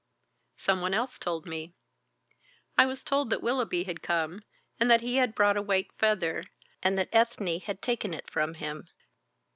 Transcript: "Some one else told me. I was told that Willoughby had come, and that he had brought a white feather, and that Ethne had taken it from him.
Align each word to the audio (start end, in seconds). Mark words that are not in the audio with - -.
"Some 0.57 0.81
one 0.81 0.95
else 0.95 1.19
told 1.19 1.45
me. 1.45 1.75
I 2.75 2.87
was 2.87 3.03
told 3.03 3.29
that 3.29 3.43
Willoughby 3.43 3.83
had 3.83 4.01
come, 4.01 4.41
and 4.79 4.89
that 4.89 5.01
he 5.01 5.17
had 5.17 5.35
brought 5.35 5.57
a 5.57 5.61
white 5.61 5.91
feather, 5.99 6.45
and 6.81 6.97
that 6.97 7.09
Ethne 7.13 7.59
had 7.59 7.83
taken 7.83 8.11
it 8.11 8.27
from 8.27 8.55
him. 8.55 8.87